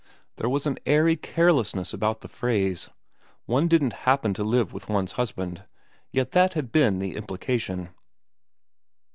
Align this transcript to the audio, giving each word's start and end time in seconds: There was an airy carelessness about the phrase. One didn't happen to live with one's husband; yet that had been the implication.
There 0.37 0.49
was 0.49 0.65
an 0.65 0.79
airy 0.87 1.15
carelessness 1.15 1.93
about 1.93 2.21
the 2.21 2.27
phrase. 2.27 2.89
One 3.45 3.67
didn't 3.67 3.93
happen 4.09 4.33
to 4.33 4.43
live 4.43 4.73
with 4.73 4.89
one's 4.89 5.11
husband; 5.11 5.63
yet 6.11 6.31
that 6.31 6.55
had 6.55 6.71
been 6.71 6.97
the 6.97 7.15
implication. 7.15 7.89